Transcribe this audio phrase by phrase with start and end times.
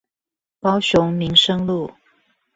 [0.59, 1.91] 高雄民生路